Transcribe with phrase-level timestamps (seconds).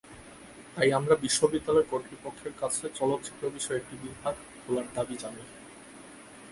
[0.75, 5.47] তাই আমরা বিশ্ববিদ্যালয় কর্তৃপক্ষের কাছে চলচ্চিত্র বিষয়ে একটি বিভাগ খোলার দাবি জানাই।